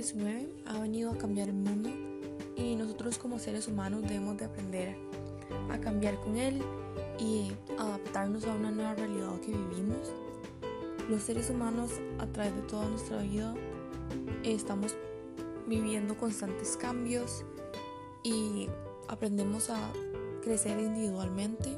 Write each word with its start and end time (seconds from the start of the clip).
COVID-19 0.00 0.48
ha 0.66 0.78
venido 0.78 1.10
a 1.10 1.18
cambiar 1.18 1.48
el 1.48 1.54
mundo 1.54 1.90
y 2.56 2.74
nosotros 2.74 3.18
como 3.18 3.38
seres 3.38 3.68
humanos 3.68 4.02
debemos 4.02 4.38
de 4.38 4.46
aprender 4.46 4.96
a 5.70 5.78
cambiar 5.78 6.18
con 6.20 6.36
él 6.36 6.62
y 7.18 7.52
adaptarnos 7.78 8.46
a 8.46 8.54
una 8.54 8.70
nueva 8.70 8.94
realidad 8.94 9.38
que 9.40 9.52
vivimos. 9.52 10.12
Los 11.10 11.22
seres 11.22 11.50
humanos 11.50 11.90
a 12.18 12.26
través 12.26 12.54
de 12.56 12.62
toda 12.62 12.88
nuestra 12.88 13.18
vida 13.22 13.54
estamos 14.42 14.94
viviendo 15.66 16.16
constantes 16.16 16.78
cambios 16.78 17.44
y 18.22 18.68
aprendemos 19.08 19.68
a 19.68 19.92
crecer 20.42 20.80
individualmente 20.80 21.76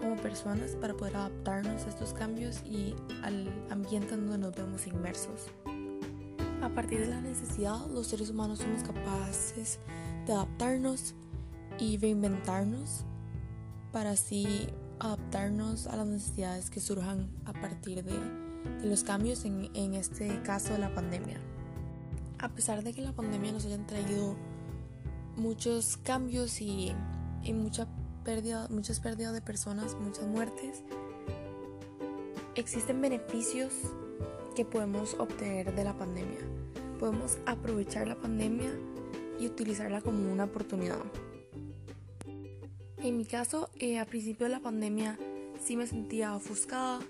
como 0.00 0.16
personas 0.16 0.72
para 0.72 0.94
poder 0.94 1.16
adaptarnos 1.16 1.84
a 1.84 1.88
estos 1.88 2.12
cambios 2.12 2.60
y 2.64 2.94
al 3.22 3.48
ambiente 3.70 4.14
en 4.14 4.26
donde 4.26 4.38
nos 4.38 4.54
vemos 4.54 4.86
inmersos. 4.86 5.48
A 6.62 6.68
partir 6.70 7.00
de 7.00 7.06
la 7.06 7.20
necesidad, 7.20 7.86
los 7.86 8.08
seres 8.08 8.30
humanos 8.30 8.58
somos 8.58 8.82
capaces 8.82 9.78
de 10.26 10.32
adaptarnos 10.32 11.14
y 11.78 11.96
reinventarnos 11.98 13.04
para 13.92 14.10
así 14.10 14.68
adaptarnos 14.98 15.86
a 15.86 15.96
las 15.96 16.06
necesidades 16.06 16.68
que 16.70 16.80
surjan 16.80 17.30
a 17.44 17.52
partir 17.52 18.02
de, 18.02 18.18
los 18.82 19.04
cambios, 19.04 19.44
en, 19.44 19.94
este 19.94 20.42
caso 20.42 20.72
de 20.72 20.80
la 20.80 20.92
pandemia. 20.92 21.40
A 22.40 22.48
pesar 22.48 22.82
de 22.82 22.92
que 22.92 23.02
la 23.02 23.12
pandemia 23.12 23.52
nos 23.52 23.64
haya 23.64 23.78
traído 23.86 24.36
muchos 25.36 25.96
cambios 25.96 26.60
y, 26.60 26.92
y 27.44 27.52
mucha 27.52 27.86
muchas 28.68 29.00
pérdidas 29.00 29.32
de 29.32 29.40
personas, 29.40 29.94
muchas 29.94 30.26
muertes, 30.26 30.82
existen 32.56 33.00
beneficios 33.00 33.72
que 34.54 34.64
podemos 34.64 35.14
obtener 35.18 35.74
de 35.74 35.84
la 35.84 35.96
pandemia. 35.96 36.40
Podemos 36.98 37.38
aprovechar 37.46 38.08
la 38.08 38.16
pandemia 38.16 38.70
y 39.38 39.46
utilizarla 39.46 40.00
como 40.00 40.32
una 40.32 40.44
oportunidad. 40.44 41.00
En 42.98 43.16
mi 43.16 43.24
caso, 43.24 43.70
eh, 43.78 43.98
a 43.98 44.06
principio 44.06 44.46
de 44.46 44.52
la 44.52 44.60
pandemia 44.60 45.16
sí 45.64 45.76
me 45.76 45.86
sentía 45.86 46.34
ofuscada 46.34 47.00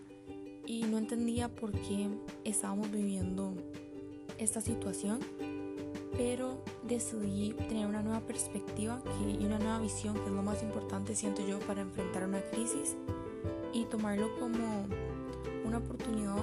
y 0.66 0.82
no 0.82 0.98
entendía 0.98 1.48
por 1.48 1.72
qué 1.72 2.10
estábamos 2.44 2.90
viviendo 2.90 3.54
esta 4.36 4.60
situación, 4.60 5.20
pero 6.16 6.62
decidí 6.86 7.54
tener 7.68 7.86
una 7.86 8.02
nueva 8.02 8.20
perspectiva 8.20 9.02
y 9.22 9.44
una 9.46 9.58
nueva 9.58 9.80
visión, 9.80 10.14
que 10.14 10.26
es 10.26 10.32
lo 10.32 10.42
más 10.42 10.62
importante, 10.62 11.14
siento 11.14 11.46
yo, 11.46 11.58
para 11.60 11.80
enfrentar 11.80 12.26
una 12.26 12.42
crisis 12.50 12.96
y 13.72 13.84
tomarlo 13.84 14.28
como 14.38 14.86
una 15.64 15.78
oportunidad 15.78 16.36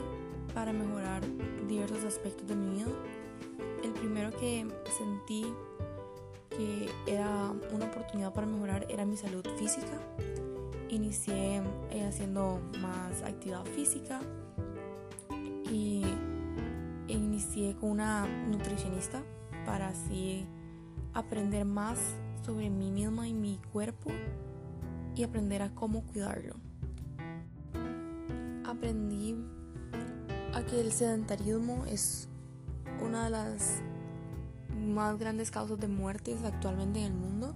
para 0.56 0.72
mejorar 0.72 1.22
diversos 1.68 2.04
aspectos 2.06 2.48
de 2.48 2.56
mi 2.56 2.78
vida. 2.78 2.88
El 3.84 3.92
primero 3.92 4.32
que 4.32 4.66
sentí 4.98 5.46
que 6.50 6.90
era 7.06 7.54
una 7.74 7.86
oportunidad 7.86 8.34
para 8.34 8.48
mejorar 8.48 8.88
era 8.90 9.06
mi 9.06 9.18
salud 9.18 9.46
física. 9.58 10.00
Inicié 10.90 11.62
eh, 11.92 12.06
haciendo 12.08 12.62
más 12.82 13.22
actividad 13.24 13.66
física 13.66 14.22
y 15.70 16.04
inicié 17.10 17.76
con 17.76 17.92
una 17.92 18.26
nutricionista 18.48 19.22
para 19.66 19.90
así 19.90 20.46
aprender 21.14 21.66
más 21.66 22.00
sobre 22.46 22.70
mí 22.70 22.92
misma 22.92 23.28
y 23.28 23.34
mi 23.34 23.60
cuerpo 23.74 24.12
y 25.16 25.24
aprender 25.24 25.62
a 25.64 25.76
cómo 25.76 26.06
cuidarlo. 26.06 26.56
Aprendí 28.66 29.36
a 30.56 30.66
que 30.66 30.80
el 30.80 30.94
sedentarismo 30.94 31.86
es 31.86 32.30
una 33.06 33.26
de 33.26 33.30
las 33.30 33.82
más 34.74 35.20
grandes 35.20 35.52
causas 35.52 35.78
de 35.80 35.90
muertes 35.90 36.44
actualmente 36.44 37.00
en 37.00 37.06
el 37.08 37.14
mundo. 37.14 37.54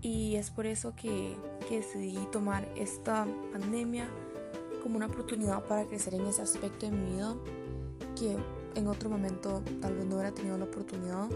Y 0.00 0.36
es 0.36 0.50
por 0.50 0.66
eso 0.66 0.94
que, 0.96 1.36
decidí 1.70 2.18
tomar 2.30 2.66
esta 2.76 3.26
pandemia 3.52 4.08
como 4.82 4.96
una 4.96 5.06
oportunidad 5.06 5.64
para 5.64 5.84
crecer 5.84 6.14
en 6.14 6.26
ese 6.26 6.42
aspecto 6.42 6.86
de 6.86 6.92
mi 6.92 7.12
vida 7.12 7.34
que 8.14 8.36
en 8.76 8.86
otro 8.86 9.10
momento 9.10 9.62
tal 9.80 9.96
vez 9.96 10.06
no 10.06 10.14
hubiera 10.14 10.32
tenido 10.32 10.56
la 10.56 10.66
oportunidad 10.66 11.28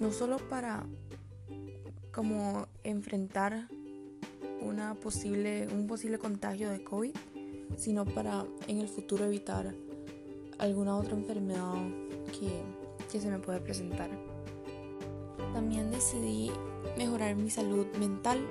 no 0.00 0.12
solo 0.12 0.36
para 0.36 0.84
como 2.12 2.68
enfrentar 2.82 3.68
una 4.60 4.94
posible, 4.96 5.66
un 5.72 5.86
posible 5.86 6.18
contagio 6.18 6.68
de 6.70 6.84
COVID, 6.84 7.14
sino 7.78 8.04
para 8.04 8.44
en 8.68 8.80
el 8.80 8.88
futuro 8.88 9.24
evitar 9.24 9.74
alguna 10.58 10.96
otra 10.96 11.14
enfermedad 11.14 11.74
que, 12.38 12.62
que 13.10 13.20
se 13.20 13.30
me 13.30 13.38
puede 13.38 13.60
presentar. 13.60 14.10
También 15.52 15.90
decidí 15.90 16.50
mejorar 16.96 17.36
mi 17.36 17.50
salud 17.50 17.86
mental, 17.98 18.44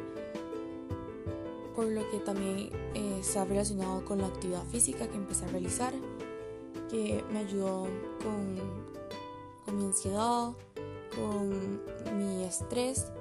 por 1.75 1.85
lo 1.85 2.09
que 2.09 2.19
también 2.19 2.69
eh, 2.93 3.21
ha 3.37 3.45
relacionado 3.45 4.05
con 4.05 4.19
la 4.19 4.27
actividad 4.27 4.63
física 4.65 5.07
que 5.07 5.15
empecé 5.15 5.45
a 5.45 5.47
realizar, 5.49 5.93
que 6.89 7.23
me 7.31 7.39
ayudó 7.39 7.87
con, 8.23 8.57
con 9.65 9.77
mi 9.77 9.85
ansiedad, 9.85 10.53
con 11.15 11.81
mi 12.17 12.43
estrés 12.43 13.11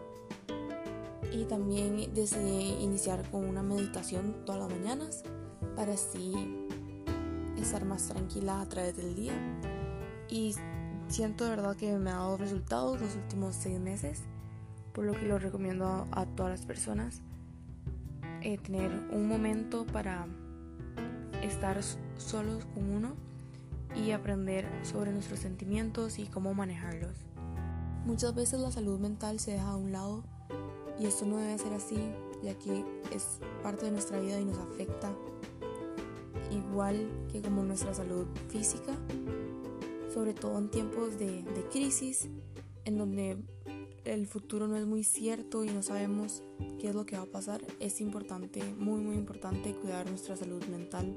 y 1.32 1.44
también 1.44 2.12
decidí 2.14 2.76
iniciar 2.80 3.28
con 3.30 3.48
una 3.48 3.62
meditación 3.62 4.44
todas 4.44 4.60
las 4.62 4.78
mañanas 4.78 5.22
para 5.76 5.94
así 5.94 6.32
estar 7.62 7.84
más 7.84 8.08
tranquila 8.08 8.60
a 8.60 8.68
través 8.68 8.96
del 8.96 9.14
día 9.14 9.32
y 10.28 10.54
siento 11.08 11.44
de 11.44 11.50
verdad 11.50 11.76
que 11.76 11.96
me 11.98 12.10
ha 12.10 12.14
dado 12.14 12.36
resultados 12.36 13.00
los 13.00 13.14
últimos 13.16 13.54
seis 13.54 13.78
meses, 13.78 14.22
por 14.92 15.04
lo 15.04 15.12
que 15.12 15.26
lo 15.26 15.38
recomiendo 15.38 16.06
a, 16.10 16.26
todas 16.26 16.58
las 16.58 16.66
personas. 16.66 17.20
Eh, 18.40 18.58
tener 18.58 18.90
un 19.12 19.28
momento 19.28 19.86
para 19.86 20.26
estar 21.42 21.80
solos 22.16 22.64
con 22.74 22.90
uno 22.90 23.14
y 23.94 24.12
aprender 24.12 24.66
sobre 24.84 25.12
nuestros 25.12 25.40
sentimientos 25.40 26.18
y 26.18 26.26
cómo 26.26 26.54
manejarlos. 26.54 27.16
Muchas 28.06 28.34
veces 28.34 28.58
la 28.60 28.72
salud 28.72 28.98
mental 28.98 29.38
se 29.38 29.52
deja 29.52 29.70
a 29.70 29.76
un 29.76 29.92
lado 29.92 30.24
y 30.98 31.06
esto 31.06 31.26
no 31.26 31.36
debe 31.36 31.58
ser 31.58 31.72
así, 31.74 32.10
ya 32.42 32.54
que 32.54 32.84
es 33.12 33.38
parte 33.62 33.84
de 33.84 33.92
nuestra 33.92 34.18
vida 34.18 34.40
y 34.40 34.44
nos 34.44 34.58
afecta 34.58 35.12
igual 36.52 37.08
que 37.30 37.40
como 37.40 37.62
nuestra 37.62 37.94
salud 37.94 38.26
física 38.48 38.96
sobre 40.12 40.34
todo 40.34 40.58
en 40.58 40.68
tiempos 40.68 41.18
de, 41.18 41.44
crisis, 41.72 42.28
en 42.84 42.98
donde 42.98 43.38
el 44.04 44.26
futuro 44.26 44.68
no 44.68 44.76
es 44.76 44.84
muy 44.84 45.04
cierto 45.04 45.64
y 45.64 45.70
no 45.70 45.82
sabemos 45.82 46.42
qué 46.80 46.88
es 46.88 46.94
lo 46.94 47.06
que 47.06 47.16
va 47.16 47.22
a 47.22 47.26
pasar, 47.26 47.62
es 47.80 48.00
importante, 48.00 48.62
muy 48.78 49.00
muy 49.00 49.16
importante 49.16 49.72
cuidar 49.74 50.08
nuestra 50.08 50.36
salud 50.36 50.62
mental 50.66 51.14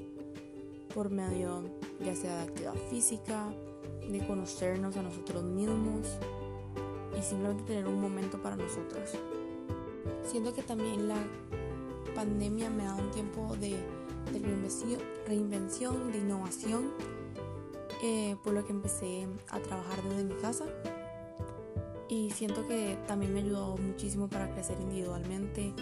por 0.94 1.10
medio 1.10 1.64
ya 2.04 2.16
sea 2.16 2.38
de 2.38 2.44
actividad 2.44 2.76
física, 2.90 3.54
de 4.10 4.26
conocernos 4.26 4.96
a 4.96 5.02
nosotros 5.02 5.44
mismos 5.44 6.08
y 7.18 7.22
simplemente 7.22 7.64
tener 7.64 7.88
un 7.88 8.00
momento 8.00 8.42
para 8.42 8.56
nosotros. 8.56 9.12
Siento 10.24 10.54
que 10.54 10.64
también 10.64 11.08
la 11.08 11.18
pandemia 12.14 12.70
me 12.70 12.86
dado 12.86 13.04
un 13.04 13.12
tiempo 13.12 13.56
de, 13.58 13.76
de 14.32 14.40
reinvención, 15.28 16.12
de 16.12 16.18
innovación 16.18 16.92
eh, 18.04 18.36
por 18.44 18.54
lo 18.54 18.66
que 18.66 18.72
empecé 18.72 19.28
a 19.50 19.60
trabajar 19.60 20.04
desde 20.04 20.24
mi 20.26 20.36
casa 20.36 20.66
y 22.08 22.30
siento 22.32 22.68
que 22.68 22.98
también 23.08 23.34
me 23.34 23.40
ayudó 23.40 23.78
muchísimo 23.78 24.28
para 24.28 24.50
crecer 24.52 24.78
individualmente, 24.80 25.74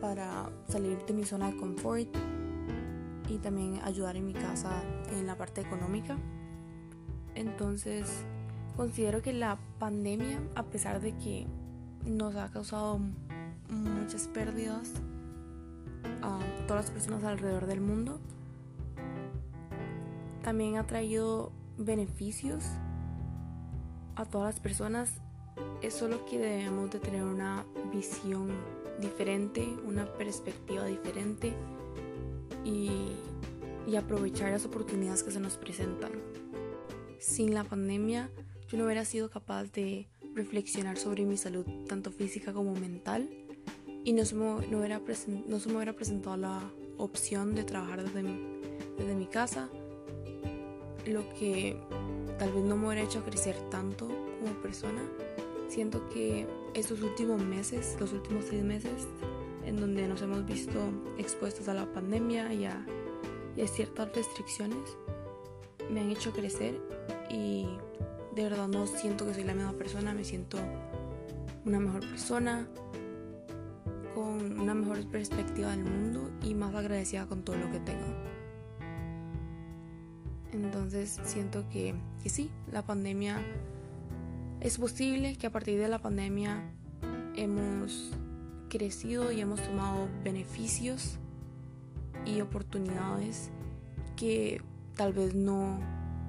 para 0.00 0.48
salir 0.68 1.04
de 1.04 1.12
mi 1.12 1.24
zona 1.24 1.50
de 1.50 1.56
confort 1.56 2.08
y 3.28 3.38
también 3.38 3.80
ayudar 3.82 4.16
en 4.16 4.26
mi 4.26 4.32
casa 4.32 4.82
en 5.10 5.26
la 5.26 5.36
parte 5.36 5.60
económica. 5.60 6.16
Entonces, 7.34 8.24
considero 8.76 9.22
que 9.22 9.32
la 9.32 9.58
pandemia, 9.78 10.40
a 10.54 10.64
pesar 10.64 11.00
de 11.00 11.16
que 11.18 11.46
nos 12.06 12.34
ha 12.36 12.50
causado 12.50 13.00
muchas 13.68 14.28
pérdidas 14.28 14.92
todas 16.72 16.86
las 16.86 16.90
personas 16.90 17.24
alrededor 17.24 17.66
del 17.66 17.82
mundo, 17.82 18.18
también 20.42 20.78
ha 20.78 20.86
traído 20.86 21.52
beneficios 21.76 22.64
a 24.16 24.24
todas 24.24 24.54
las 24.54 24.60
personas. 24.60 25.20
Es 25.82 25.92
solo 25.92 26.24
que 26.24 26.38
debemos 26.38 26.90
de 26.90 26.98
tener 26.98 27.24
una 27.24 27.66
visión 27.92 28.52
diferente, 28.98 29.68
una 29.84 30.06
perspectiva 30.14 30.86
diferente 30.86 31.52
y, 32.64 33.12
y 33.86 33.96
aprovechar 33.96 34.50
las 34.50 34.64
oportunidades 34.64 35.22
que 35.22 35.30
se 35.30 35.40
nos 35.40 35.58
presentan. 35.58 36.12
Sin 37.20 37.52
la 37.52 37.64
pandemia 37.64 38.30
yo 38.68 38.78
no 38.78 38.86
hubiera 38.86 39.04
sido 39.04 39.28
capaz 39.28 39.64
de 39.72 40.08
reflexionar 40.34 40.96
sobre 40.96 41.26
mi 41.26 41.36
salud, 41.36 41.66
tanto 41.86 42.10
física 42.10 42.54
como 42.54 42.72
mental, 42.72 43.28
y 44.04 44.12
no 44.12 44.24
se 44.24 44.34
me, 44.34 44.44
no 44.44 44.78
hubiera, 44.78 45.00
no 45.46 45.60
se 45.60 45.68
me 45.68 45.76
hubiera 45.76 45.92
presentado 45.92 46.36
la 46.36 46.60
opción 46.98 47.54
de 47.54 47.64
trabajar 47.64 48.02
desde 48.02 48.22
desde 48.98 49.14
mi 49.14 49.26
casa 49.26 49.68
lo 51.06 51.28
que 51.34 51.76
tal 52.38 52.52
vez 52.52 52.64
no 52.64 52.76
me 52.76 52.88
hubiera 52.88 53.02
hecho 53.02 53.24
crecer 53.24 53.56
tanto 53.70 54.08
como 54.40 54.54
persona. 54.62 55.02
Siento 55.68 56.08
que 56.10 56.46
estos 56.74 57.02
últimos 57.02 57.42
meses, 57.42 57.96
los 57.98 58.12
últimos 58.12 58.44
seis 58.44 58.62
meses, 58.62 59.08
en 59.64 59.76
donde 59.76 60.06
nos 60.06 60.22
hemos 60.22 60.44
visto 60.44 60.78
expuestos 61.18 61.68
a 61.68 61.74
la 61.74 61.92
pandemia 61.92 62.52
y 62.52 62.66
a, 62.66 62.84
y 63.56 63.62
a 63.62 63.66
ciertas 63.66 64.14
restricciones, 64.14 64.96
me 65.90 66.00
han 66.00 66.10
hecho 66.10 66.32
crecer 66.32 66.80
y 67.30 67.66
de 68.34 68.44
verdad 68.44 68.68
no 68.68 68.86
siento 68.86 69.26
que 69.26 69.34
soy 69.34 69.44
la 69.44 69.54
misma 69.54 69.72
persona, 69.72 70.14
me 70.14 70.24
siento 70.24 70.58
una 71.64 71.80
mejor 71.80 72.00
persona, 72.00 72.66
con 74.22 74.60
una 74.60 74.74
mejor 74.74 75.04
perspectiva 75.06 75.70
del 75.70 75.84
mundo 75.84 76.30
y 76.42 76.54
más 76.54 76.74
agradecida 76.74 77.26
con 77.26 77.42
todo 77.42 77.56
lo 77.56 77.70
que 77.70 77.80
tengo. 77.80 78.06
Entonces 80.52 81.18
siento 81.24 81.64
que, 81.70 81.94
que 82.22 82.28
sí, 82.28 82.50
la 82.70 82.82
pandemia 82.82 83.42
es 84.60 84.78
posible 84.78 85.36
que 85.36 85.46
a 85.46 85.50
partir 85.50 85.78
de 85.78 85.88
la 85.88 85.98
pandemia 85.98 86.62
hemos 87.34 88.12
crecido 88.68 89.32
y 89.32 89.40
hemos 89.40 89.60
tomado 89.60 90.08
beneficios 90.22 91.18
y 92.24 92.40
oportunidades 92.42 93.50
que 94.14 94.62
tal 94.94 95.14
vez 95.14 95.34
no, 95.34 95.80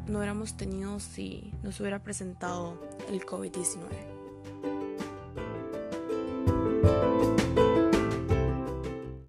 no 0.08 0.18
hubiéramos 0.18 0.58
tenido 0.58 1.00
si 1.00 1.54
nos 1.62 1.80
hubiera 1.80 2.02
presentado 2.02 2.82
el 3.10 3.22
COVID-19. 3.22 4.13